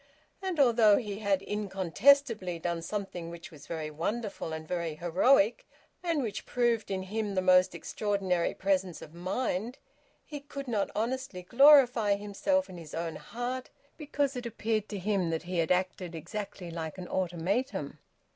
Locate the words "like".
16.71-16.97